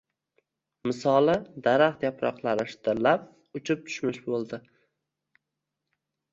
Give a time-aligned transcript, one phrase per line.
[0.91, 1.35] Misoli,
[1.67, 3.29] daraxt yaproqlari shitirlab
[3.61, 4.63] uchib tushmish bo‘ldi.